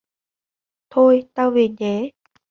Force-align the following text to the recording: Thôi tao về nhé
Thôi 0.89 1.23
tao 1.33 1.51
về 1.51 1.67
nhé 1.79 2.09